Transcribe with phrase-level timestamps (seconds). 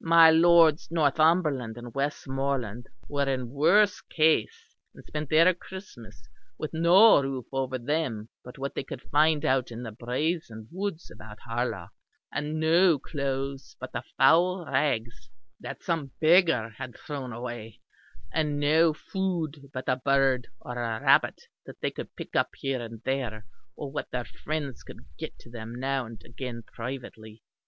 [0.00, 7.22] My Lords Northumberland and Westmoreland were in worse case, and spent their Christmas with no
[7.22, 11.38] roof over them but what they could find out in the braes and woods about
[11.46, 11.90] Harlaw,
[12.32, 15.30] and no clothes but the foul rags
[15.60, 17.80] that some beggar had thrown away,
[18.32, 22.80] and no food but a bird or a rabbit that they could pick up here
[22.82, 27.44] and there, or what their friends could get to them now and again privately.